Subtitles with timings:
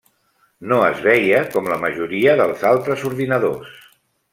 [0.71, 3.83] No es veia com la majoria dels altres ordinadors.